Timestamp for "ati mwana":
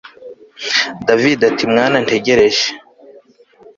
1.49-1.97